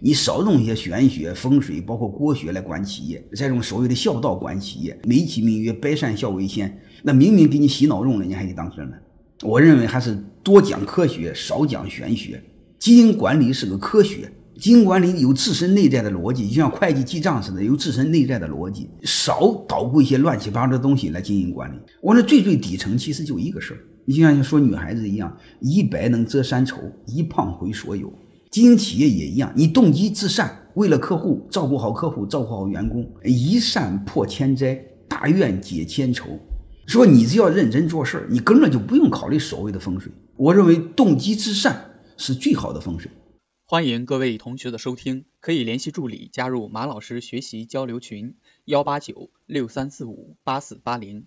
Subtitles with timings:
[0.00, 8.96] 你少用一些玄学、风水，包括国学来管企业，再用所谓的孝道管企业，美其名曰百善孝为先，那明明给你洗脑用了，你还得当真呢？
[9.42, 12.42] 我认为还是多讲科学，少讲玄学。
[12.78, 21.76] 经营管理是个科学，经营管理有自身内在的逻辑，就像会计记账似的，有自身内在的逻辑，少捣鼓一些乱七八糟的东西来经营管理。
[22.00, 28.12] 我那最最底层其实就一个事儿，你就像说女孩子一样，一白能遮三丑，一胖毁所有。
[28.52, 34.74] 经营企业也一样，你动机至善，为了客户照顾好客户，照顾好员工，一善破千灾，
[35.08, 36.38] 大愿解千愁。
[36.86, 40.12] 说你只要认真做事儿，你根本就不用考虑所谓的风水。
[40.36, 43.10] 我认为动机至善是最好的风水。
[43.64, 48.34] 欢迎各位同学的收听，可以联系助理加入马老师学习交流群：
[48.66, 51.24] 幺八九六三四五八四八零。